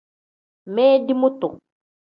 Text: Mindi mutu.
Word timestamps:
Mindi 0.73 1.13
mutu. 1.19 1.47